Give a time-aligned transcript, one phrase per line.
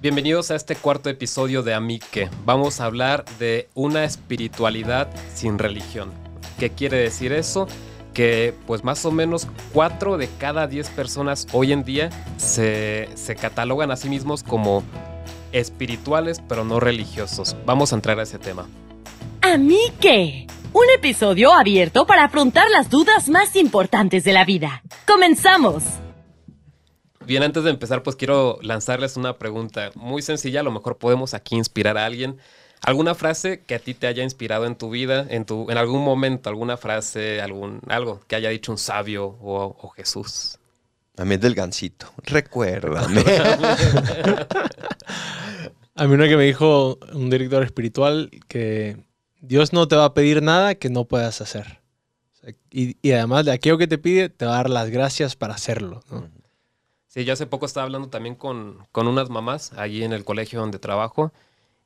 [0.00, 2.30] Bienvenidos a este cuarto episodio de Amique.
[2.44, 6.12] Vamos a hablar de una espiritualidad sin religión.
[6.56, 7.66] ¿Qué quiere decir eso?
[8.14, 13.34] Que pues más o menos 4 de cada 10 personas hoy en día se, se
[13.34, 14.84] catalogan a sí mismos como
[15.50, 17.56] espirituales pero no religiosos.
[17.66, 18.68] Vamos a entrar a ese tema.
[19.40, 24.84] Amique, un episodio abierto para afrontar las dudas más importantes de la vida.
[25.08, 25.82] ¡Comenzamos!
[27.28, 30.60] Bien, antes de empezar, pues quiero lanzarles una pregunta muy sencilla.
[30.60, 32.38] A lo mejor podemos aquí inspirar a alguien.
[32.80, 36.02] ¿Alguna frase que a ti te haya inspirado en tu vida, en, tu, en algún
[36.02, 40.58] momento, alguna frase, algún, algo que haya dicho un sabio o, Jesús?
[41.18, 42.10] A mí es del gancito.
[42.22, 43.22] Recuérdame.
[45.96, 49.04] a mí una que me dijo un director espiritual que
[49.42, 51.80] Dios no te va a pedir nada que no puedas hacer.
[52.70, 55.52] y, y, además de aquello que te pide, te va a dar las gracias para
[55.52, 56.02] hacerlo.
[56.10, 56.37] ¿no?
[57.08, 60.60] Sí, yo hace poco estaba hablando también con, con unas mamás allí en el colegio
[60.60, 61.32] donde trabajo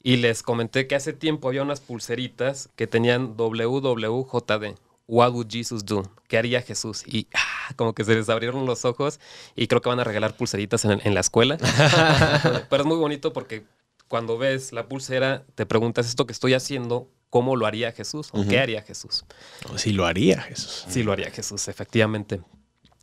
[0.02, 4.74] y les comenté que hace tiempo había unas pulseritas que tenían WWJD.
[5.06, 6.02] What would Jesus do?
[6.26, 7.04] ¿Qué haría Jesús?
[7.06, 9.20] Y ah, como que se les abrieron los ojos
[9.54, 11.57] y creo que van a regalar pulseritas en, en la escuela.
[12.70, 13.64] Pero es muy bonito porque
[14.09, 18.29] cuando ves la pulsera te preguntas esto que estoy haciendo, ¿cómo lo haría Jesús?
[18.32, 19.24] ¿O qué haría Jesús?
[19.73, 20.84] O si lo haría Jesús.
[20.88, 22.40] Sí lo haría Jesús, efectivamente.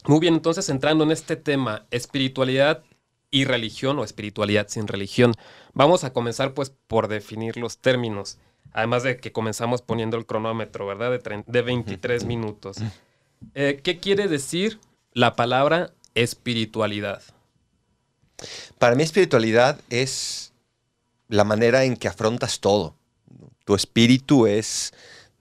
[0.09, 2.83] Muy bien, entonces entrando en este tema, espiritualidad
[3.29, 5.35] y religión o espiritualidad sin religión,
[5.73, 8.39] vamos a comenzar pues por definir los términos,
[8.71, 11.11] además de que comenzamos poniendo el cronómetro, ¿verdad?
[11.11, 12.77] De, de 23 minutos.
[13.53, 14.79] Eh, ¿Qué quiere decir
[15.13, 17.21] la palabra espiritualidad?
[18.79, 20.53] Para mí espiritualidad es
[21.27, 22.95] la manera en que afrontas todo.
[23.63, 24.91] Tu espíritu es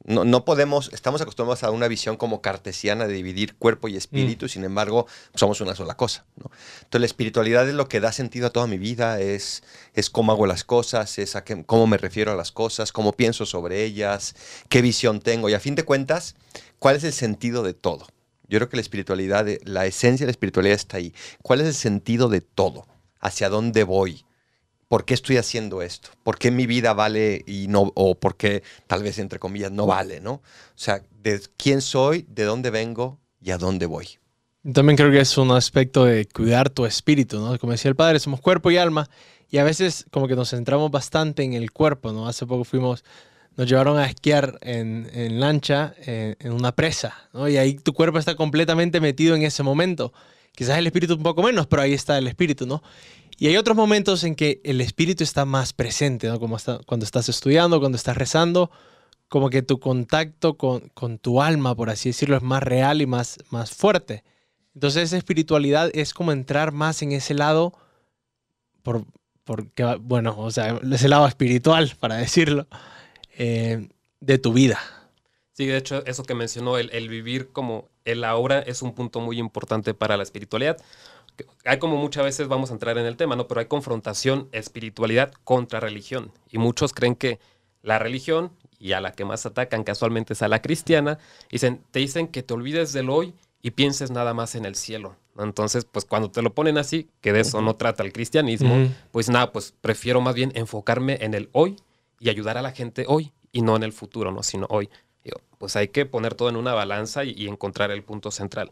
[0.09, 4.49] no, podemos, estamos acostumbrados a una visión como cartesiana de dividir cuerpo y espíritu, mm.
[4.49, 6.25] sin embargo, somos una sola cosa.
[6.37, 10.33] Entonces, la espiritualidad es lo que da sentido a toda mi vida, es, es cómo
[10.33, 14.35] hago las cosas, es a cómo me refiero a las cosas, cómo pienso sobre ellas,
[14.71, 16.37] qué visión tengo y a fin de cuentas,
[16.79, 18.07] cuál es el sentido de todo.
[18.49, 21.13] Yo creo que la espiritualidad, la esencia de la espiritualidad está ahí.
[21.43, 22.87] ¿Cuál es el sentido de todo?
[23.21, 24.25] ¿Hacia dónde voy?
[24.89, 26.11] ¿Por qué estoy haciendo esto?
[26.25, 29.87] ¿Por qué mi vida vale y no, o por qué tal vez entre comillas no
[29.87, 30.33] vale, ¿no?
[30.33, 30.43] O
[30.75, 34.19] sea, de quién soy, de dónde vengo y a dónde voy.
[34.73, 37.59] También creo que es un aspecto de cuidar tu espíritu, ¿no?
[37.59, 39.09] Como decía el padre, somos cuerpo y alma
[39.51, 42.27] y a veces como que nos centramos bastante en el cuerpo, ¿no?
[42.27, 43.05] Hace poco fuimos,
[43.57, 47.49] nos llevaron a esquiar en, en lancha en, en una presa, ¿no?
[47.49, 50.13] Y ahí tu cuerpo está completamente metido en ese momento.
[50.55, 52.83] Quizás el espíritu un poco menos, pero ahí está el espíritu, ¿no?
[53.41, 56.41] Y hay otros momentos en que el espíritu está más presente, ¿no?
[56.41, 58.69] Como cuando estás estudiando, cuando estás rezando,
[59.29, 63.07] como que tu contacto con, con, tu alma, por así decirlo, es más real y
[63.07, 64.25] más, más fuerte.
[64.75, 67.75] Entonces esa espiritualidad es como entrar más en ese lado,
[68.83, 69.05] por,
[69.45, 72.67] porque, bueno, o sea, ese lado espiritual, para decirlo,
[73.37, 73.89] eh,
[74.19, 74.81] de tu vida.
[75.53, 79.21] Sí, de hecho, eso que mencionó, el, el vivir como el ahora es un punto
[79.21, 80.77] muy importante para la espiritualidad
[81.65, 83.49] hay como muchas veces vamos a entrar en el tema, ¿no?
[83.49, 86.33] Pero hay confrontación espiritualidad contra religión.
[86.51, 87.39] Y muchos creen que
[87.83, 91.19] la religión, y a la que más atacan casualmente es a la cristiana,
[91.51, 95.17] dicen, te dicen que te olvides del hoy y pienses nada más en el cielo.
[95.39, 99.29] Entonces, pues cuando te lo ponen así, que de eso no trata el cristianismo, pues
[99.29, 101.77] nada, pues prefiero más bien enfocarme en el hoy
[102.19, 104.43] y ayudar a la gente hoy y no en el futuro, ¿no?
[104.43, 104.91] Sino hoy.
[105.59, 108.71] pues hay que poner todo en una balanza y encontrar el punto central.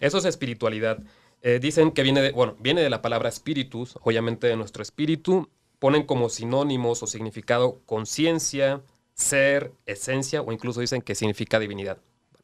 [0.00, 0.98] Eso es espiritualidad.
[1.46, 5.48] Eh, dicen que viene de, bueno, viene de la palabra espíritus, obviamente de nuestro espíritu.
[5.78, 8.82] Ponen como sinónimos o significado conciencia,
[9.14, 11.98] ser, esencia, o incluso dicen que significa divinidad.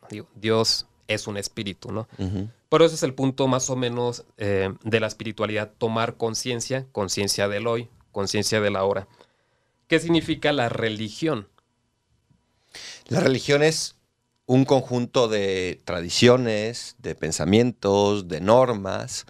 [0.08, 2.06] digo, Dios es un espíritu, ¿no?
[2.68, 7.48] Pero ese es el punto más o menos eh, de la espiritualidad, tomar conciencia, conciencia
[7.48, 9.08] del hoy, conciencia de la hora.
[9.88, 11.48] ¿Qué significa la religión?
[13.08, 13.96] La religión es
[14.52, 19.24] un conjunto de tradiciones, de pensamientos, de normas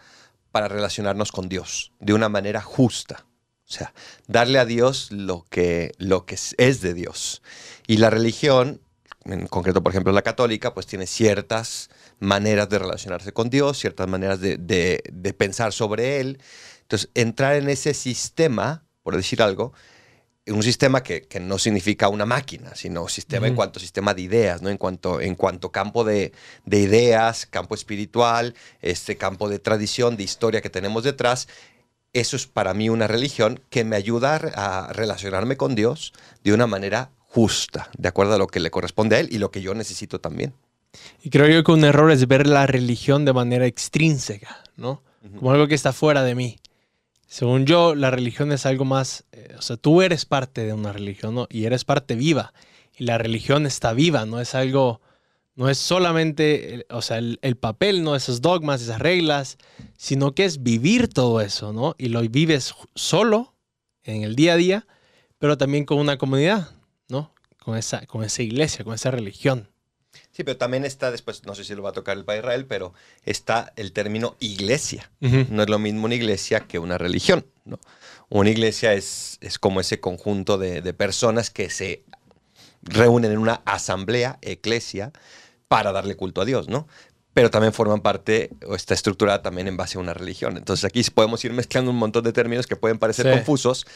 [0.50, 3.24] para relacionarnos con Dios de una manera justa.
[3.68, 3.94] O sea,
[4.26, 7.40] darle a Dios lo que, lo que es de Dios.
[7.86, 8.80] Y la religión,
[9.24, 14.08] en concreto, por ejemplo, la católica, pues tiene ciertas maneras de relacionarse con Dios, ciertas
[14.08, 16.40] maneras de, de pensar sobre Él.
[16.80, 19.72] Entonces, entrar en ese sistema, por decir algo,
[20.48, 24.70] un sistema que, no significa una máquina, sino sistema en cuanto sistema de ideas, ¿no?
[24.70, 26.32] En cuanto, en cuanto campo de,
[26.66, 31.48] ideas, campo espiritual, este campo de tradición, de historia que tenemos detrás.
[32.12, 36.12] Eso es para mí una religión que me ayuda a relacionarme con Dios
[36.42, 39.50] de una manera justa, de acuerdo a lo que le corresponde a Él y lo
[39.50, 40.54] que yo necesito también.
[41.22, 45.02] Y creo yo que un error es ver la religión de manera extrínseca, ¿no?
[45.38, 46.58] Como algo que está fuera de mí
[47.32, 50.92] Según yo, la religión es algo más, eh, o sea, tú eres parte de una
[50.92, 51.46] religión ¿no?
[51.48, 52.52] y eres parte viva.
[52.94, 55.00] Y la religión está viva, no es algo,
[55.54, 59.56] no es solamente, eh, o sea, el, el papel, no esos dogmas, esas reglas,
[59.96, 61.94] sino que es vivir todo eso, ¿no?
[61.96, 63.54] Y lo vives solo
[64.02, 64.86] en el día a día,
[65.38, 66.68] pero también con una comunidad,
[67.08, 67.32] ¿no?
[67.58, 69.71] Con esa, con esa iglesia, con esa religión.
[70.32, 72.66] Sí, pero también está después, no sé si lo va a tocar el Padre Israel,
[72.66, 72.94] pero
[73.24, 75.10] está el término iglesia.
[75.20, 77.44] No es lo mismo una iglesia que una religión.
[77.66, 77.78] ¿no?
[78.30, 82.02] Una iglesia es, es como ese conjunto de, de personas que se
[82.82, 85.12] reúnen en una asamblea, eclesia,
[85.68, 86.88] para darle culto a Dios, ¿no?
[87.34, 90.56] Pero también forman parte, o está estructurada también en base a una religión.
[90.56, 93.32] Entonces aquí podemos ir mezclando un montón de términos que pueden parecer Sí.
[93.32, 93.86] confusos,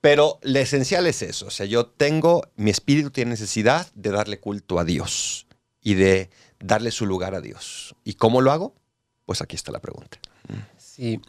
[0.00, 1.46] pero lo esencial es eso.
[1.46, 5.46] O sea, yo tengo, mi espíritu tiene necesidad de darle culto a Dios
[5.86, 7.94] y de darle su lugar a Dios.
[8.02, 8.74] ¿Y cómo lo hago?
[9.24, 10.18] Pues aquí está la pregunta.
[10.76, 11.20] Sí.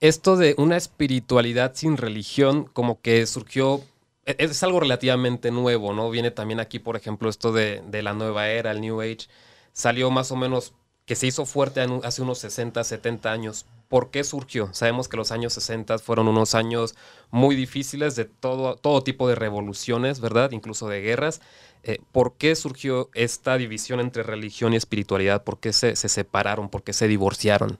[0.00, 3.82] Esto de una espiritualidad sin religión, como que surgió,
[4.24, 6.10] e- es, algo relativamente nuevo, ¿no?
[6.10, 9.28] Viene también aquí, por ejemplo, esto de, de la nueva era, el New Age,
[9.72, 13.64] salió más o menos, que se hizo fuerte hace unos 60, 70 años.
[13.86, 14.70] ¿Por qué surgió?
[14.74, 16.96] Sabemos que los años 60 fueron unos años
[17.30, 20.50] muy difíciles de todo, todo tipo de revoluciones, ¿verdad?
[20.50, 21.40] Incluso de guerras.
[21.88, 25.44] Eh, ¿Por qué surgió esta división entre religión y espiritualidad?
[25.44, 26.68] ¿Por qué se, se separaron?
[26.68, 27.78] ¿Por qué se divorciaron?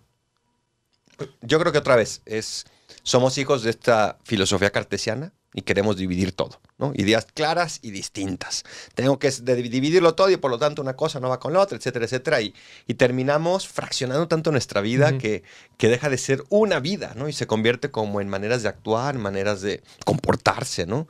[1.41, 2.67] Yo creo que otra vez es
[3.03, 6.93] somos hijos de esta filosofía cartesiana y queremos dividir todo, ¿no?
[6.94, 8.62] Ideas claras y distintas.
[8.94, 11.76] Tengo que dividirlo todo y por lo tanto una cosa no va con la otra,
[11.76, 12.41] etcétera, etcétera.
[12.43, 12.55] Y,
[12.87, 15.43] y terminamos fraccionando tanto nuestra vida que,
[15.79, 17.29] que deja de ser una vida, ¿no?
[17.29, 21.09] Y se convierte como en maneras de actuar, en maneras de comportarse, ¿no?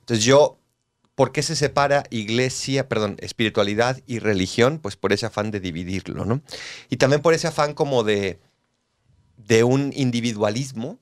[0.00, 0.58] Entonces yo,
[1.14, 4.78] ¿por qué se separa iglesia, perdón, espiritualidad y religión?
[4.78, 6.42] Pues por ese afán de dividirlo, ¿no?
[6.90, 8.40] Y también por ese afán como de
[9.36, 10.98] de un individualismo,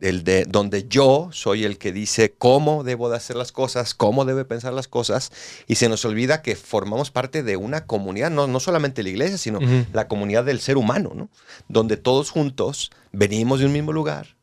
[0.00, 4.24] el de, donde yo soy el que dice cómo debo de hacer las cosas, cómo
[4.24, 5.32] debe pensar las cosas,
[5.66, 9.38] y se nos olvida que formamos parte de una comunidad, no, no solamente la iglesia,
[9.38, 9.58] sino
[9.92, 11.28] la comunidad del ser humano, ¿no?
[11.68, 14.36] donde todos juntos venimos de un mismo lugar,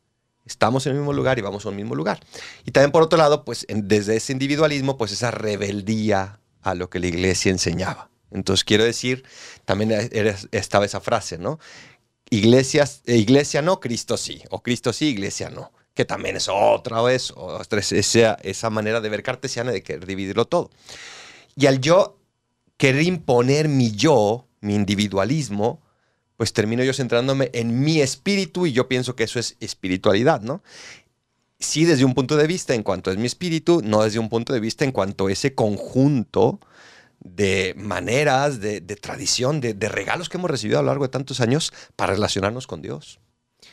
[0.46, 2.20] estamos en el mismo lugar y vamos a un mismo lugar.
[2.64, 7.00] Y también por otro lado, pues desde ese individualismo, pues esa rebeldía a lo que
[7.00, 8.10] la iglesia enseñaba.
[8.30, 9.24] Entonces quiero decir,
[9.64, 9.92] también
[10.50, 11.58] estaba esa frase, ¿no?
[12.30, 17.00] Iglesias, eh, iglesia no, Cristo sí, o Cristo sí, iglesia no, que también es otra
[17.02, 20.70] vez, otra es esa, esa manera de ver cartesiana de querer dividirlo todo.
[21.54, 22.18] Y al yo
[22.76, 25.80] querer imponer mi yo, mi individualismo,
[26.36, 30.62] pues termino yo centrándome en mi espíritu y yo pienso que eso es espiritualidad, ¿no?
[31.58, 34.52] Sí desde un punto de vista en cuanto es mi espíritu, no desde un punto
[34.52, 36.60] de vista en cuanto a ese conjunto
[37.20, 41.72] de maneras, de, tradición, de, regalos que hemos recibido a lo largo de tantos años
[41.96, 43.18] para relacionarnos con Dios.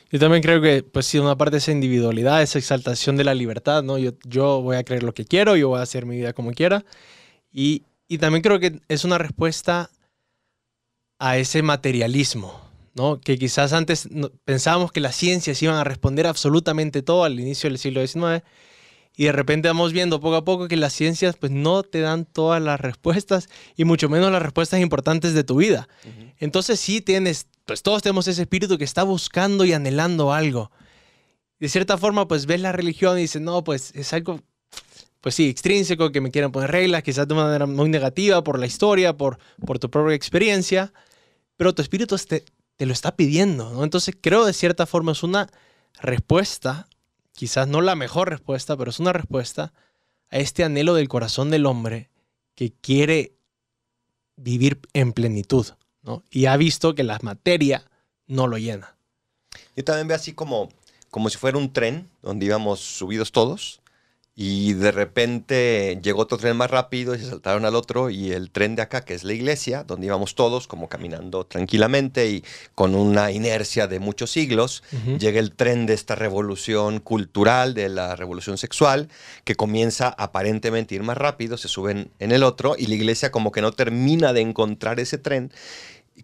[0.09, 3.33] Yo también creo que, pues sí, una parte de esa individualidad, esa exaltación de la
[3.33, 3.97] libertad, ¿no?
[3.97, 6.85] Yo, voy a creer lo que quiero, yo voy a hacer mi vida como quiera.
[7.51, 7.83] Y
[8.19, 9.89] también creo que es una respuesta
[11.19, 12.59] a ese materialismo,
[12.95, 13.19] ¿no?
[13.19, 14.09] Que quizás antes
[14.45, 18.43] pensábamos que las ciencias iban a responder absolutamente todo al inicio del siglo XIX.
[19.15, 22.25] Y de repente vamos viendo poco a poco que las ciencias pues no te dan
[22.25, 25.87] todas las respuestas y mucho menos las respuestas importantes de tu vida.
[26.39, 30.71] Entonces sí tienes, pues todos tenemos ese espíritu que está buscando y anhelando algo.
[31.59, 34.41] De cierta forma, pues ves la religión y dices, no, pues es algo,
[35.23, 38.65] pues sí, extrínseco, que me quieren poner reglas, quizás de manera muy negativa por la
[38.65, 40.91] historia, por, por tu propia experiencia,
[41.55, 42.43] pero tu espíritu te,
[42.75, 43.85] te lo está pidiendo, ¿no?
[43.85, 45.49] Entonces creo de cierta forma es una
[46.01, 46.89] respuesta,
[47.31, 49.71] quizás no la mejor respuesta, pero es una respuesta
[50.29, 52.09] a este anhelo del corazón del hombre
[52.53, 53.37] que quiere
[54.35, 55.67] vivir en plenitud,
[56.01, 56.21] ¿no?
[56.31, 57.89] Y ha visto que la materia
[58.27, 58.97] no lo llena.
[59.77, 60.67] Yo también veo así como,
[61.09, 63.79] como si fuera un tren donde íbamos subidos todos
[64.35, 68.49] y de repente llegó otro tren más rápido y se saltaron al otro y el
[68.49, 72.95] tren de acá, que es la iglesia, donde íbamos todos como caminando tranquilamente y con
[72.95, 74.83] una inercia de muchos siglos,
[75.19, 79.07] llega el tren de esta revolución cultural, de la revolución sexual,
[79.43, 83.31] que comienza aparentemente a ir más rápido, se suben en el otro y la iglesia
[83.31, 85.51] como que no termina de encontrar ese tren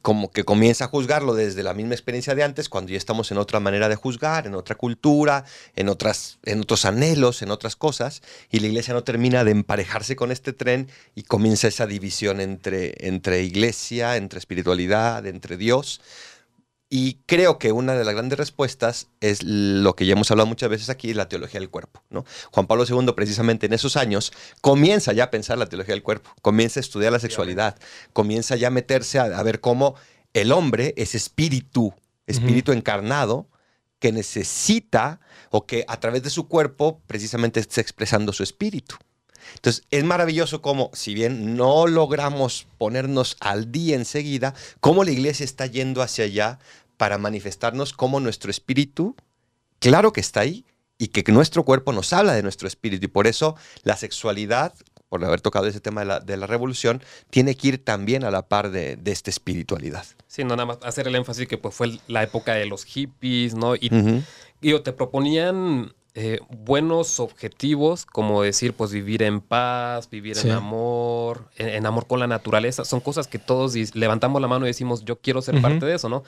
[0.01, 3.37] como que comienza a juzgarlo desde la misma experiencia de antes, cuando ya estamos en
[3.37, 8.21] otra manera de juzgar, en otra cultura, en, otras, en otros anhelos, en otras cosas,
[8.51, 13.07] y la iglesia no termina de emparejarse con este tren y comienza esa división entre,
[13.07, 16.01] entre iglesia, entre espiritualidad, entre Dios.
[16.91, 20.69] Y creo que una de las grandes respuestas es lo que ya hemos hablado muchas
[20.69, 22.03] veces aquí, la teología del cuerpo.
[22.09, 22.25] ¿no?
[22.51, 26.31] Juan Pablo II, precisamente en esos años, comienza ya a pensar la teología del cuerpo,
[26.41, 27.77] comienza a estudiar la sexualidad,
[28.11, 29.95] comienza ya a meterse a, a ver cómo
[30.33, 31.93] el hombre es espíritu,
[32.25, 33.47] espíritu encarnado,
[33.99, 35.19] que necesita
[35.51, 38.95] o que a través de su cuerpo precisamente está expresando su espíritu.
[39.55, 45.43] Entonces, es maravilloso cómo, si bien no logramos ponernos al día enseguida, cómo la iglesia
[45.43, 46.59] está yendo hacia allá
[46.97, 49.15] para manifestarnos cómo nuestro espíritu,
[49.79, 50.65] claro que está ahí,
[50.99, 53.05] y que nuestro cuerpo nos habla de nuestro espíritu.
[53.05, 54.73] Y por eso la sexualidad,
[55.07, 58.69] por haber tocado ese tema de la, revolución, tiene que ir también a la par
[58.69, 60.05] de, esta espiritualidad.
[60.27, 63.55] Sí, no nada más hacer el énfasis que pues fue la época de los hippies,
[63.55, 63.75] ¿no?
[63.75, 63.89] Y
[64.59, 71.85] te proponían eh, buenos objetivos, como decir, pues vivir en paz, vivir en amor, en,
[71.85, 75.41] amor con la naturaleza, son cosas que todos levantamos la mano y decimos, yo quiero
[75.41, 76.23] ser parte de eso, ¿no?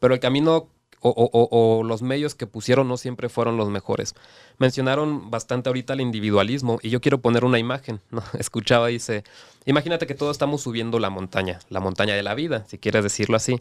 [0.00, 0.68] Pero el camino
[1.00, 4.14] o, los medios que pusieron no siempre fueron los mejores.
[4.58, 8.22] Mencionaron bastante ahorita el individualismo y yo quiero poner una imagen, ¿no?
[8.38, 9.22] Escuchaba, dice,
[9.66, 13.36] imagínate que todos estamos subiendo la montaña, la montaña de la vida, si quieres decirlo
[13.36, 13.60] así,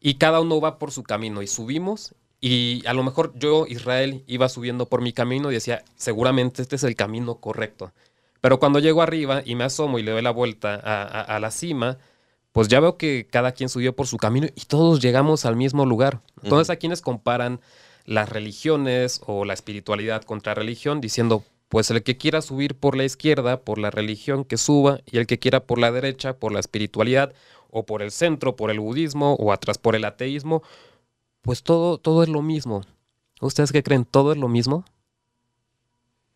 [0.00, 4.22] y cada uno va por su camino y subimos y a lo mejor yo, Israel,
[4.26, 7.92] iba subiendo por mi camino y decía, seguramente este es el camino correcto.
[8.40, 11.98] Pero cuando llego arriba y me asomo y le doy la vuelta a, la cima,
[12.52, 15.84] pues ya veo que cada quien subió por su camino y todos llegamos al mismo
[15.84, 16.20] lugar.
[16.42, 17.60] Entonces, a quienes comparan
[18.04, 23.04] las religiones o la espiritualidad contra religión, diciendo, pues el que quiera subir por la
[23.04, 26.60] izquierda, por la religión, que suba, y el que quiera por la derecha, por la
[26.60, 27.34] espiritualidad,
[27.70, 30.62] o por el centro, por el budismo, o atrás por el ateísmo,
[31.48, 32.82] pues todo, todo es lo mismo.
[33.40, 34.04] ¿Ustedes qué creen?
[34.04, 34.84] ¿Todo es lo mismo?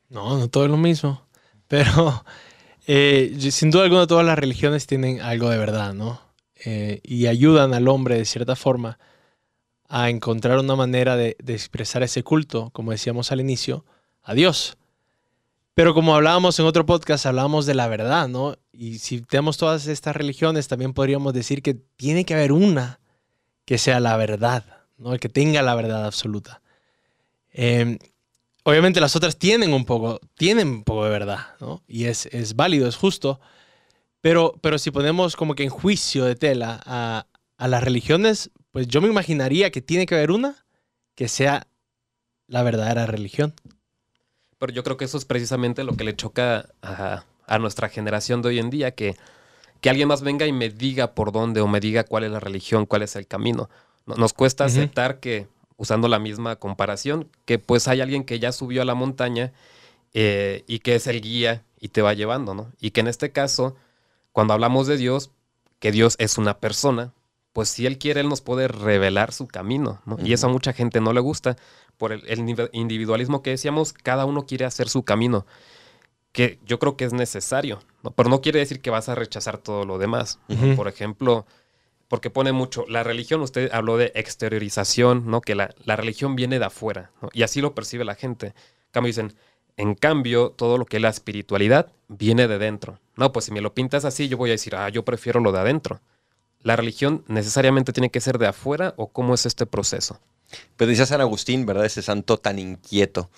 [0.08, 1.20] No, no todo es lo mismo.
[1.68, 2.24] Pero
[2.86, 6.18] eh, sin duda alguna todas las religiones tienen algo de verdad, ¿no?
[6.64, 8.98] Eh, y ayudan al hombre de cierta forma
[9.86, 13.84] a encontrar una manera de, de, expresar ese culto, como decíamos al inicio,
[14.22, 14.78] a Dios.
[15.74, 18.56] Pero como hablábamos en otro podcast, hablábamos de la verdad, ¿no?
[18.72, 22.98] Y si tenemos todas estas religiones, también podríamos decir que tiene que haber una
[23.66, 24.71] que sea la verdad,
[25.10, 26.62] el que tenga la verdad absoluta.
[27.52, 27.98] Em,
[28.64, 31.38] obviamente las otras tienen un poco, tienen un poco de verdad,
[31.86, 33.40] y es, válido, es justo,
[34.20, 37.26] pero, pero si ponemos como que en juicio de tela a,
[37.58, 40.64] las religiones, pues yo me imaginaría que tiene que haber una
[41.14, 41.68] que sea
[42.48, 43.54] la verdadera religión.
[44.58, 47.24] Pero yo creo que eso es precisamente lo que le choca a,
[47.60, 49.14] nuestra generación de hoy en día, que,
[49.80, 52.40] que alguien más venga y me diga por dónde o me diga cuál es la
[52.40, 53.68] religión, cuál es el camino.
[54.06, 58.82] Nos cuesta aceptar que, usando la misma comparación, que pues hay alguien que ya subió
[58.82, 59.52] a la montaña
[60.14, 62.72] eh, y que es el guía y te va llevando, ¿no?
[62.80, 63.74] Y que en este caso,
[64.32, 65.30] cuando hablamos de Dios,
[65.78, 67.12] que Dios es una persona,
[67.52, 70.16] pues si Él quiere, Él nos puede revelar su camino, ¿no?
[70.22, 71.56] Y eso a mucha gente no le gusta.
[71.96, 72.24] Por el,
[72.72, 75.46] individualismo que decíamos, cada uno quiere hacer su camino,
[76.32, 78.10] que yo creo que es necesario, ¿no?
[78.10, 80.38] pero no quiere decir que vas a rechazar todo lo demás.
[80.76, 81.46] Por ejemplo,
[82.12, 85.40] porque pone mucho, la religión, usted habló de exteriorización, ¿no?
[85.40, 88.52] Que la, religión viene de afuera, Y así lo percibe la gente.
[88.90, 89.32] Cambio dicen,
[89.78, 92.98] en cambio, todo lo que es la espiritualidad viene de dentro.
[93.16, 95.52] No, pues si me lo pintas así, yo voy a decir, ah, yo prefiero lo
[95.52, 96.02] de adentro.
[96.60, 100.20] ¿La religión necesariamente tiene que ser de afuera o cómo es este proceso?
[100.76, 101.86] Pero dice San Agustín, ¿verdad?
[101.86, 103.30] Ese santo tan inquieto.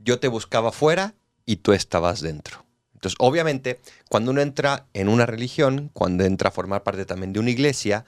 [0.00, 1.14] Yo te buscaba afuera
[1.46, 2.64] y tú estabas dentro.
[2.98, 3.78] Entonces, obviamente,
[4.08, 8.04] cuando uno entra en una religión, cuando entra a formar parte también de una iglesia,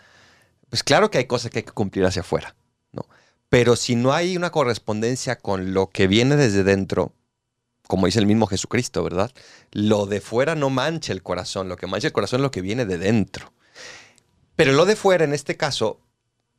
[0.68, 2.56] pues claro que hay cosas que hay que cumplir hacia afuera,
[2.90, 3.06] ¿no?
[3.48, 7.12] Pero si no hay una correspondencia con lo que viene desde dentro,
[7.86, 9.30] como dice el mismo Jesucristo, ¿verdad?
[9.70, 12.60] Lo de fuera no mancha el corazón, lo que mancha el corazón es lo que
[12.60, 13.52] viene de dentro.
[14.56, 16.00] Pero lo de fuera, en este caso,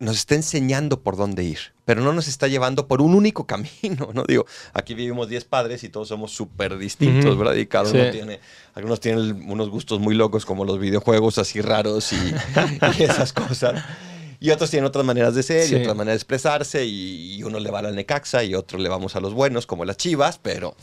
[0.02, 4.10] nos está enseñando por dónde ir, pero no nos está llevando por un único camino,
[4.14, 4.24] ¿no?
[4.28, 7.54] Digo, aquí vivimos 10 padres y todos somos súper distintos, ¿verdad?
[7.54, 8.40] Y cada uno tiene,
[8.74, 12.34] algunos tienen unos gustos muy locos como los videojuegos así raros y,
[13.04, 13.84] esas cosas.
[14.40, 17.70] Y otros tienen otras maneras de ser y otras maneras de expresarse y, uno le
[17.70, 20.76] va a la Necaxa y otro le vamos a los buenos como las chivas, pero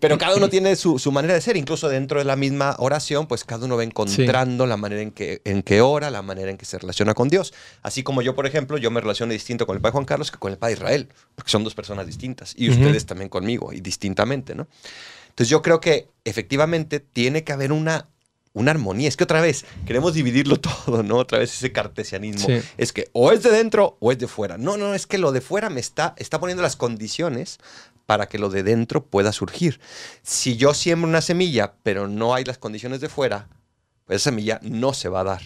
[0.00, 3.44] pero cada uno tiene su, manera de ser, incluso dentro de la misma oración, pues
[3.44, 6.64] cada uno va encontrando la manera en que, en que ora, la manera en que
[6.64, 7.52] se relaciona con Dios.
[7.82, 10.38] Así como yo, por ejemplo, yo me relaciono distinto con el Padre Juan Carlos que
[10.38, 14.54] con el Padre Israel, porque son dos personas distintas, y ustedes también conmigo, y distintamente,
[14.54, 14.68] ¿no?
[15.32, 18.08] Entonces yo creo que efectivamente tiene que haber una,
[18.52, 19.08] una armonía.
[19.08, 21.16] Es que otra vez queremos dividirlo todo, ¿no?
[21.16, 22.48] Otra vez ese cartesianismo.
[22.76, 24.58] Es que o es de dentro o es de fuera.
[24.58, 27.60] No, no, es que lo de fuera me está, está poniendo las condiciones
[28.12, 29.80] para que lo de dentro pueda surgir.
[30.20, 33.48] Si yo siembro una semilla, pero no hay las condiciones de fuera,
[34.04, 35.40] pues esa semilla no se va a dar.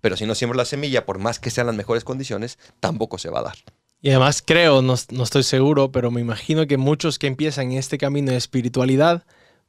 [0.00, 3.30] Pero si no siembro la semilla, por más que sean las mejores condiciones, tampoco se
[3.30, 3.58] va a dar.
[4.02, 8.32] Y además creo, no, estoy seguro, pero me imagino que muchos que empiezan este camino
[8.32, 9.24] de espiritualidad,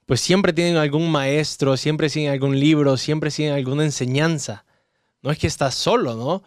[0.07, 4.65] pues siempre tienen algún maestro, siempre siguen algún libro, siempre siguen alguna enseñanza.
[5.21, 6.41] No es que estás solo, ¿no?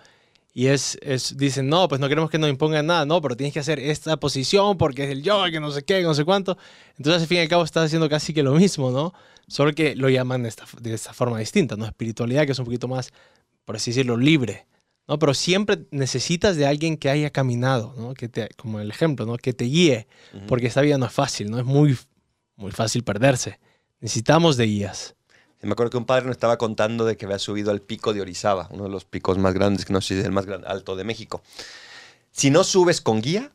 [0.54, 3.54] Y es, es, dicen, no, pues no queremos que nos impongan nada, no, pero tienes
[3.54, 6.58] que hacer esta posición porque es el yo, que no sé qué, no sé cuánto.
[6.98, 9.14] Entonces, al fin y al cabo, estás haciendo casi que lo mismo, ¿no?
[9.48, 11.86] Solo que lo llaman de esta, de esta forma distinta, ¿no?
[11.86, 13.12] Espiritualidad, que es un poquito más,
[13.64, 14.66] por así decirlo, libre,
[15.08, 15.18] ¿no?
[15.18, 18.12] Pero siempre necesitas de alguien que haya caminado, ¿no?
[18.12, 19.38] Que te, como el ejemplo, ¿no?
[19.38, 20.46] Que te guíe, Ujú.
[20.48, 21.58] porque esta vida no es fácil, ¿no?
[21.58, 21.96] Es muy,
[22.56, 23.58] muy fácil perderse.
[24.00, 25.14] Necesitamos de guías.
[25.62, 28.20] Me acuerdo que un padre nos estaba contando de que había subido al pico de
[28.20, 30.96] Orizaba, uno de los picos más grandes, que no sé si es el más alto
[30.96, 31.42] de México.
[32.32, 33.52] Si no subes con guía,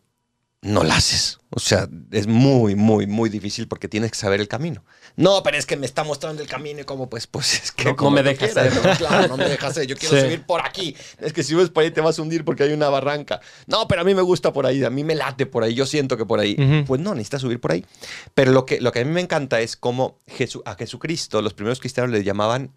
[0.62, 1.40] no la haces.
[1.52, 4.84] O sea, es muy, muy, muy difícil porque tienes que saber el camino.
[5.16, 7.94] No, pero es que me está mostrando el camino y como, pues, pues es que
[7.94, 8.74] No- me dejas hacer.
[8.76, 8.98] ¿no?
[8.98, 9.88] Claro, no me dejas hacer.
[9.88, 10.22] Yo quiero Sí.
[10.24, 10.96] subir por aquí.
[11.20, 13.40] Es que si subes por ahí te vas a hundir porque hay una barranca.
[13.68, 15.86] No, pero a mí me gusta por ahí, a mí me late por ahí, yo
[15.86, 16.56] siento que por ahí.
[16.86, 17.86] Pues no, necesitas subir por ahí.
[18.34, 21.54] Pero lo que, lo que a mí me encanta es cómo Jesu- a Jesucristo los
[21.54, 22.74] primeros cristianos le llamaban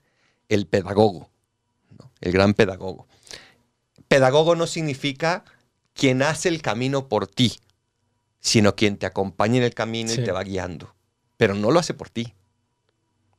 [0.48, 1.30] el pedagogo,
[2.20, 3.08] el gran pedagogo.
[4.08, 5.44] Pedagogo no significa
[5.94, 7.58] quien hace el camino por ti,
[8.40, 10.20] sino quien te acompaña en el camino Sí.
[10.20, 10.94] y te va guiando.
[11.36, 12.34] Pero no lo hace por ti.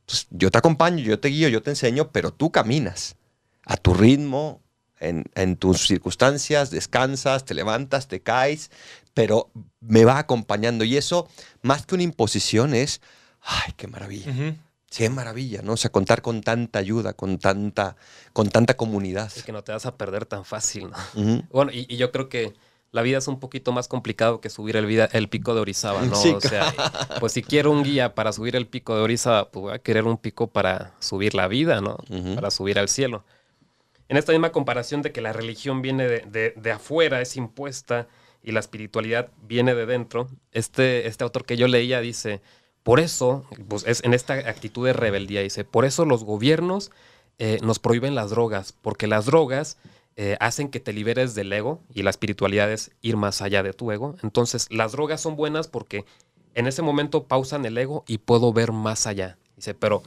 [0.00, 3.16] Entonces, yo te acompaño, yo te guío, yo te enseño, pero tú caminas
[3.64, 4.60] a tu ritmo,
[4.98, 8.70] en, en tus circunstancias, descansas, te levantas, te caes,
[9.14, 10.84] pero me va acompañando.
[10.84, 11.28] Y eso,
[11.62, 13.00] más que una imposición, es,
[13.40, 14.56] ay, qué maravilla.
[14.90, 15.72] Sí, maravilla, ¿no?
[15.72, 17.96] O sea, contar con tanta ayuda, con tanta,
[18.32, 19.32] con tanta comunidad.
[19.34, 21.42] Es que no te vas a perder tan fácil, ¿no?
[21.50, 22.52] Bueno, y, y yo creo que
[22.92, 26.02] la vida es un poquito más complicado que subir el, vida, el pico de Orizaba,
[26.02, 26.14] ¿no?
[26.14, 26.72] Sí, o sea,
[27.20, 30.04] pues si quiero un guía para subir el pico de Orizaba, pues voy a querer
[30.04, 31.96] un pico para subir la vida, ¿no?
[32.34, 33.24] Para subir al cielo.
[34.08, 38.08] En esta misma comparación de que la religión viene de, de- de afuera, es impuesta,
[38.42, 42.42] y la espiritualidad viene de dentro, este, este autor que yo leía dice,
[42.82, 46.90] por eso, pues es en esta actitud de rebeldía, dice, por eso los gobiernos
[47.38, 49.78] eh, nos prohíben las drogas, porque las drogas
[50.16, 53.72] eh, hacen que te liberes del ego y la espiritualidad es ir más allá de
[53.72, 54.14] tu ego.
[54.22, 56.04] Entonces, las drogas son buenas porque
[56.54, 59.38] en ese momento pausan el ego y puedo ver más allá.
[59.56, 60.02] Dice, pero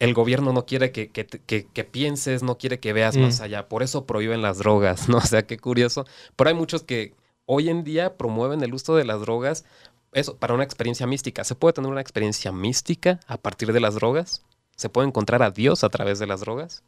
[0.00, 3.20] el gobierno no quiere que, que- que- que pienses, no quiere que veas Mm.
[3.20, 3.68] más allá.
[3.68, 5.18] Por eso prohíben las drogas, ¿no?
[5.26, 6.04] O sea, qué curioso.
[6.36, 7.14] Pero hay muchos que
[7.46, 9.64] hoy en día promueven el uso de las drogas.
[10.12, 11.44] Eso, para una experiencia mística.
[11.44, 14.42] ¿Se puede tener una experiencia mística a partir de las drogas?
[14.76, 16.82] ¿Se puede encontrar a Dios a través de las drogas?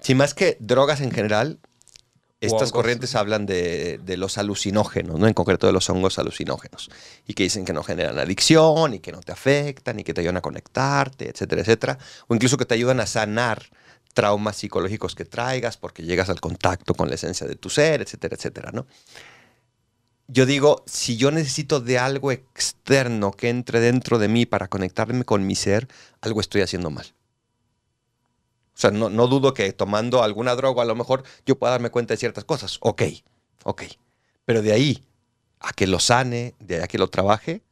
[0.00, 1.58] Sí, más que drogas en general,
[2.44, 2.72] estas hongos.
[2.72, 5.26] corrientes hablan de, de los alucinógenos, ¿no?
[5.26, 6.90] En concreto de los hongos alucinógenos.
[7.26, 10.20] Y que dicen que no generan adicción y que no te afectan y que te
[10.20, 11.98] ayudan a conectarte, etcétera, etcétera.
[12.28, 13.62] O incluso que te ayudan a sanar
[14.14, 18.36] traumas psicológicos que traigas porque llegas al contacto con la esencia de tu ser, etcétera,
[18.36, 18.86] etcétera, ¿no?
[20.26, 25.24] Yo digo, si yo necesito de algo externo que entre dentro de mí para conectarme
[25.24, 25.86] con mi ser,
[26.22, 27.12] algo estoy haciendo mal.
[28.76, 31.90] O sea, no, no dudo que tomando alguna droga a lo mejor yo pueda darme
[31.90, 32.78] cuenta de ciertas cosas.
[32.80, 33.02] Ok,
[33.62, 33.82] ok.
[34.44, 35.04] Pero de ahí
[35.60, 37.62] a que lo sane, de ahí a que lo trabaje,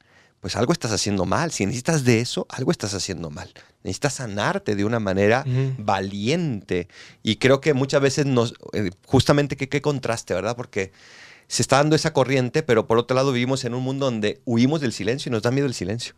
[0.41, 1.53] pues algo estás haciendo mal.
[1.53, 3.53] Si necesitas de eso, algo estás haciendo mal.
[3.83, 5.45] Necesitas sanarte de una manera
[5.79, 6.89] valiente.
[7.23, 10.57] Y creo que muchas veces nos, eh, justamente qué contraste, ¿verdad?
[10.57, 10.93] Porque
[11.53, 14.81] se está dando esa corriente, pero por otro lado vivimos en un mundo donde huimos
[14.81, 16.15] del silencio y nos da miedo el silencio.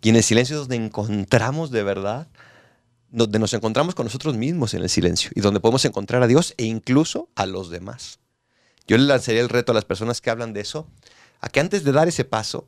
[0.00, 2.28] Y en el silencio es donde encontramos de verdad,
[3.10, 6.54] donde nos encontramos con nosotros mismos en el silencio y donde podemos encontrar a Dios
[6.56, 8.18] e incluso a los demás.
[8.86, 10.88] Yo le lanzaría el reto a las personas que hablan de eso,
[11.40, 12.66] a que antes de dar ese paso,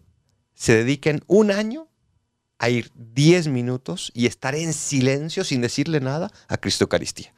[0.54, 1.88] se dediquen un año
[2.58, 7.32] a ir 10 minutos y estar en silencio sin decirle nada a Cristo Eucaristía.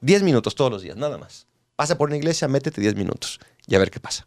[0.00, 1.48] 10 minutos todos los días, nada más.
[1.74, 4.24] Pasa por una iglesia, métete 10 minutos y a ver qué pasa.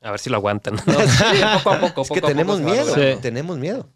[0.00, 0.76] A ver si lo aguantan.
[0.76, 0.80] ¿no?
[1.00, 2.94] Sí, poco a poco, Es poco que a tenemos miedo.
[2.94, 3.20] Sí.
[3.20, 3.88] tenemos miedo.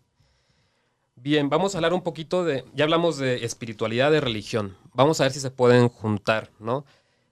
[1.24, 4.76] Bien, vamos a hablar un poquito de, ya hablamos de espiritualidad, de religión.
[4.92, 6.84] Vamos a ver si se pueden juntar, ¿no?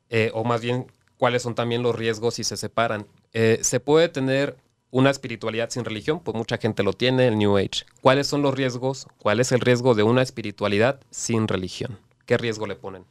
[0.09, 0.87] Eh, o más bien,
[1.19, 3.07] cuáles son también los riesgos si se separan.
[3.35, 4.57] Eh, ¿Se puede tener
[4.91, 6.21] una espiritualidad sin religión?
[6.21, 7.85] Pues mucha gente lo tiene, el New Age.
[8.01, 9.09] ¿Cuáles son los riesgos?
[9.19, 11.99] ¿Cuál es el riesgo de una espiritualidad sin religión?
[12.25, 13.05] ¿Qué riesgo le ponen?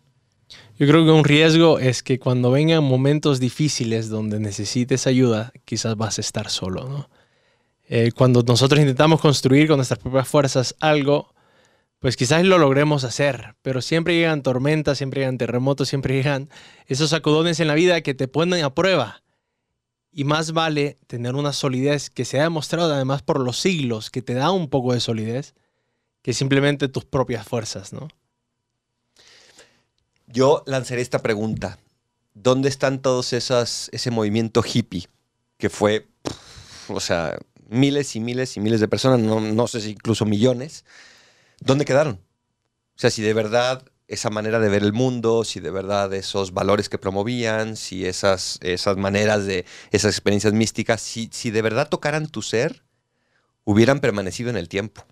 [0.80, 5.96] Yo creo que un riesgo es que cuando vengan momentos difíciles donde necesites ayuda, quizás
[5.96, 7.08] vas a estar solo, ¿no?
[7.94, 11.34] Eh, cuando nosotros intentamos construir con nuestras propias fuerzas algo,
[12.00, 16.50] pues quizás lo logremos hacer, pero siempre llegan tormentas, siempre llegan terremotos, siempre llegan
[16.88, 19.24] esos sacudones en la vida que te ponen a prueba.
[20.10, 24.22] Y más vale tener una solidez que se ha demostrado además por los siglos, que
[24.22, 25.54] te da un poco de solidez,
[26.22, 28.08] que simplemente tus propias fuerzas, ¿no?
[30.28, 31.78] Yo lanzaré esta pregunta.
[32.36, 35.10] ¿Dónde están todos esas, ese movimiento hippie
[35.58, 36.08] que fue,
[36.88, 37.38] o sea,
[37.72, 40.86] miles y miles y miles de personas, no, sé si incluso millones?
[41.60, 42.20] ¿Dónde quedaron?
[42.96, 46.54] O sea, si de verdad esa manera de ver el mundo, si de verdad esos
[46.54, 51.88] valores que promovían, si esas, esas maneras de, esas experiencias místicas, si, si de verdad
[51.88, 52.84] tocaran tu ser,
[53.64, 55.06] hubieran permanecido en el tiempo.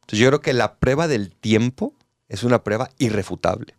[0.00, 1.94] Entonces yo creo que la prueba del tiempo
[2.28, 3.74] es una prueba irrefutable.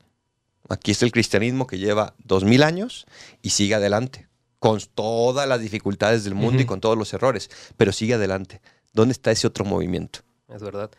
[0.70, 3.06] Aquí está el cristianismo que lleva dos mil años
[3.42, 4.30] y sigue adelante,
[4.64, 8.62] con todas las dificultades del mundo y con todos los errores, pero sigue adelante.
[8.94, 10.20] ¿Dónde está ese otro movimiento?
[10.48, 10.90] Es verdad.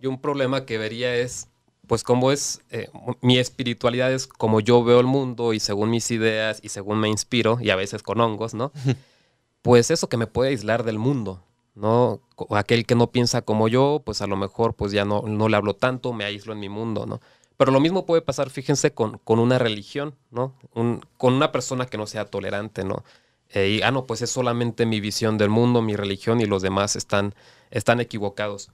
[0.00, 1.48] Y un problema que vería es,
[1.86, 2.88] pues como es, eh,
[3.20, 7.10] mi espiritualidad es como yo veo el mundo y según mis ideas y según me
[7.10, 8.72] inspiro, y a veces con hongos, ¿no?
[9.60, 11.44] Pues eso que me puede aislar del mundo,
[11.76, 12.20] ¿no?
[12.50, 15.56] Aquel que no piensa como yo, pues a lo mejor pues ya no, no le
[15.56, 17.20] hablo tanto, me aíslo en mi mundo, ¿no?
[17.62, 20.52] Pero lo mismo puede pasar, fíjense, con, con una religión, ¿no?
[20.74, 23.04] Un- con una persona que no sea tolerante, ¿no?
[23.50, 26.60] Eh, y, ah, no, pues es solamente mi visión del mundo, mi religión y los
[26.60, 27.36] demás están,
[27.70, 28.70] están equivocados.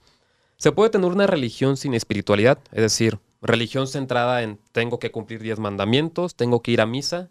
[0.57, 5.39] Se puede tener una religión sin espiritualidad, es decir, religión centrada en tengo que cumplir
[5.43, 7.29] 10 mandamientos, tengo que ir a misa,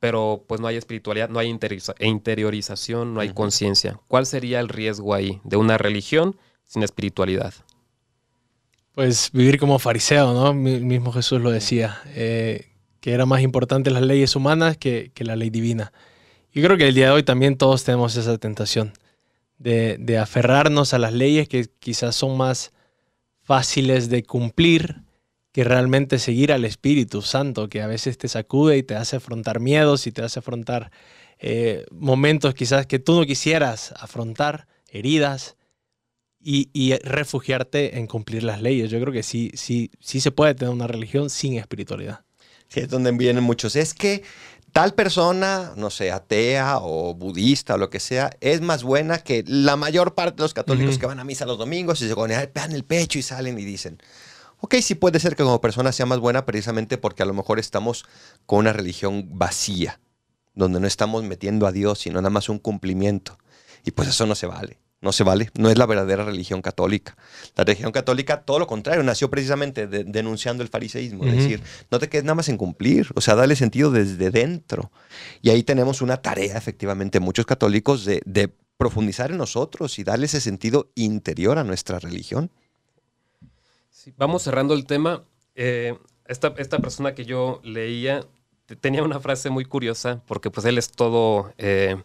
[0.00, 4.00] pero pues no hay espiritualidad, no hay interioriza- interiorización, no hay conciencia.
[4.08, 7.54] ¿Cuál sería el riesgo ahí de una religión sin espiritualidad?
[8.96, 10.54] Pues vivir como fariseo, ¿no?
[10.54, 15.22] Mi- mismo Jesús lo decía, eh, que era más importante las leyes humanas que, que
[15.22, 15.92] la ley divina.
[16.50, 18.94] Yo creo que el día de hoy también todos tenemos esa tentación
[19.58, 22.72] de, de aferrarnos a las leyes que quizás son más
[23.42, 25.02] fáciles de cumplir
[25.52, 29.60] que realmente seguir al Espíritu Santo, que a veces te sacude y te hace afrontar
[29.60, 30.90] miedos y te hace afrontar
[31.38, 35.56] eh, momentos quizás que tú no quisieras afrontar, heridas,
[36.48, 38.88] y, y refugiarte en cumplir las leyes.
[38.88, 42.20] Yo creo que sí, sí, sí se puede tener una religión sin espiritualidad.
[42.68, 43.74] Sí, es donde vienen muchos.
[43.74, 44.22] Es que
[44.70, 49.42] tal persona, no sé, atea o budista o lo que sea, es más buena que
[49.48, 52.70] la mayor parte de los católicos que van a misa los domingos y se golpean
[52.70, 54.00] el pecho y salen y dicen,
[54.60, 57.58] ok, sí puede ser que como persona sea más buena precisamente porque a lo mejor
[57.58, 58.04] estamos
[58.46, 59.98] con una religión vacía,
[60.54, 63.36] donde no estamos metiendo a Dios, sino nada más un cumplimiento.
[63.84, 64.78] Y pues eso no se vale.
[65.06, 67.16] No se vale, no es la verdadera religión católica.
[67.54, 72.00] La religión católica, todo lo contrario, nació precisamente de- denunciando el fariseísmo, es decir, no
[72.00, 74.90] te quedes nada más en cumplir, o sea, dale sentido desde dentro.
[75.42, 80.26] Y ahí tenemos una tarea, efectivamente, muchos católicos, de, de profundizar en nosotros y darle
[80.26, 82.50] ese sentido interior a nuestra religión.
[83.90, 85.22] Sí, vamos cerrando el tema.
[85.54, 88.24] Eh, esta, esta persona que yo leía
[88.66, 91.96] te- tenía una frase muy curiosa porque pues él es todo eh,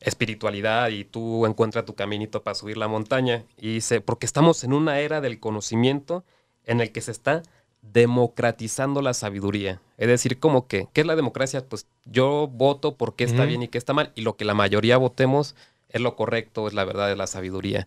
[0.00, 3.44] espiritualidad y tú encuentras tu caminito para subir la montaña.
[3.56, 6.24] Y dice, porque estamos en una era del conocimiento
[6.64, 7.42] en el que se está
[7.82, 9.80] democratizando la sabiduría.
[9.96, 11.64] Es decir, como que, ¿qué es la democracia?
[11.68, 14.54] Pues yo voto por qué está bien y qué está mal y lo que la
[14.54, 15.54] mayoría votemos
[15.88, 17.86] es lo correcto, es la verdad, es la sabiduría.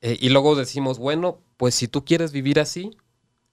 [0.00, 2.96] Eh, y luego decimos, bueno, pues si tú quieres vivir así,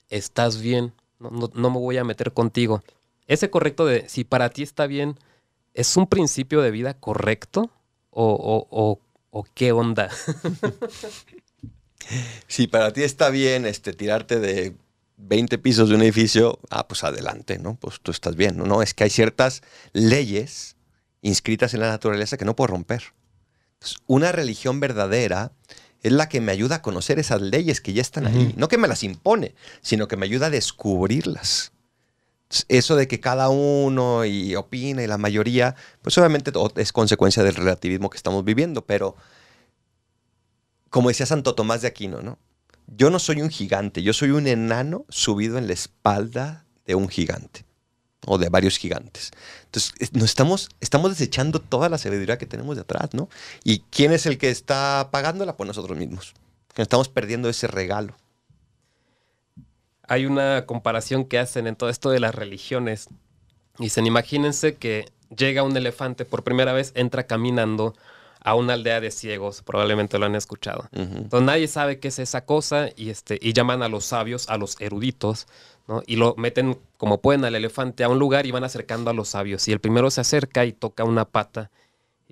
[0.09, 2.83] estás bien, no, no- no me voy a meter contigo.
[3.27, 5.17] Ese correcto de si para ti está bien,
[5.73, 7.69] ¿es un principio de vida correcto?
[8.11, 8.99] ¿O, o- o-
[9.31, 10.09] o qué onda?
[12.47, 14.75] Si para ti está bien este, tirarte de
[15.17, 17.75] 20 pisos de un edificio, ah, pues adelante, ¿no?
[17.75, 18.65] Pues tú estás bien, ¿no?
[18.65, 19.61] No, es que hay ciertas
[19.93, 20.75] leyes
[21.21, 23.13] inscritas en la naturaleza que no puedo romper.
[23.75, 25.53] Entonces, una religión verdadera
[26.01, 28.53] es la que me ayuda a conocer esas leyes que ya están ahí.
[28.57, 31.71] No que me las impone, sino que me ayuda a descubrirlas.
[32.67, 37.55] Eso de que cada uno y opina y la mayoría, pues obviamente es consecuencia del
[37.55, 39.15] relativismo que estamos viviendo, pero
[40.89, 42.37] como decía Santo Tomás de Aquino, ¿no?
[42.87, 47.07] Yo no soy un gigante, yo soy un enano subido en la espalda de un
[47.09, 47.65] gigante
[48.25, 49.31] o de varios gigantes.
[49.65, 53.29] Entonces, es- nos estamos, estamos desechando toda la sabiduría que tenemos de atrás, ¿no?
[53.63, 55.57] ¿Y quién es el que está pagándola?
[55.57, 56.33] Pues nosotros mismos.
[56.75, 58.15] Estamos perdiendo ese regalo.
[60.07, 63.07] Hay una comparación que hacen en todo esto de las religiones.
[63.77, 67.95] Dicen, imagínense que llega un elefante por primera vez, entra caminando
[68.41, 70.89] a una aldea de ciegos, probablemente lo han escuchado.
[70.91, 71.17] Ujú.
[71.17, 74.57] Entonces nadie sabe qué es esa cosa y, este, y llaman a los sabios, a
[74.57, 75.47] los eruditos,
[75.87, 76.03] ¿no?
[76.05, 79.29] Y lo meten como pueden al elefante a un lugar y van acercando a los
[79.29, 79.67] sabios.
[79.67, 81.71] Y el primero se acerca y toca una pata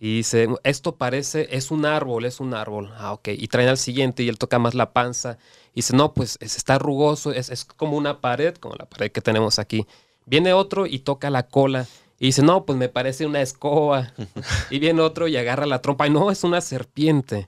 [0.04, 2.92] y dice, esto parece, es un árbol, es un árbol.
[2.98, 3.28] Ah, ok.
[3.38, 5.38] Y traen al siguiente y él toca más la panza.
[5.74, 9.12] Y dice, no, pues es- está rugoso, es, es como una pared, como la pared
[9.12, 9.86] que tenemos aquí.
[10.26, 11.86] Viene otro y toca la cola.
[12.18, 14.12] Y dice, no, pues me parece una escoba.
[14.72, 16.08] y viene otro y agarra la trompa.
[16.08, 17.46] Y no, es una serpiente.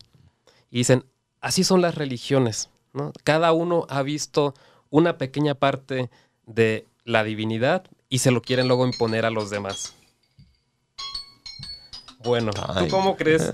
[0.70, 1.06] Y dicen,
[1.42, 2.70] así son las religiones.
[2.94, 3.14] ¿no?
[3.24, 4.54] Cada uno ha visto
[4.92, 6.12] una pequeña parte
[6.46, 9.96] de la divinidad y se lo quieren luego imponer a los demás.
[12.24, 12.90] Bueno, ¿tú Ay.
[12.90, 13.50] cómo crees?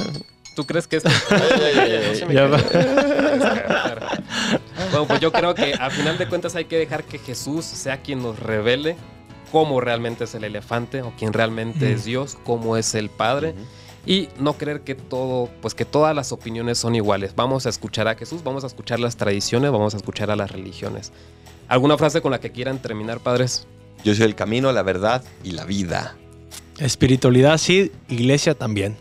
[0.56, 1.10] ¿Tú crees que esto...
[1.30, 4.24] Ya quiere descargar.
[4.92, 8.02] No, pues yo creo que a final de cuentas hay que dejar que Jesús sea
[8.02, 8.98] quien nos revele
[9.52, 13.56] cómo realmente es el elefante o quién realmente es Dios, cómo es el Padre.
[14.06, 17.36] Y no creer que todo, pues que todas las opiniones son iguales.
[17.36, 20.52] Vamos a escuchar a Jesús, vamos a escuchar las tradiciones, vamos a escuchar a las
[20.52, 21.12] religiones.
[21.68, 23.68] ¿Alguna frase con la que quieran terminar, padres?
[24.04, 26.16] Yo soy el camino, la verdad y la vida.
[26.80, 28.98] Espiritualidad sí, iglesia también.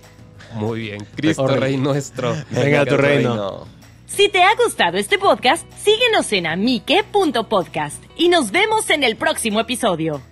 [0.55, 1.07] Muy bien.
[1.15, 2.35] Cristo Rey nuestro.
[2.51, 3.67] Venga, tu reino.
[4.07, 9.61] Si te ha gustado este podcast, síguenos en amique.podcast y nos vemos en el próximo
[9.61, 10.23] episodio.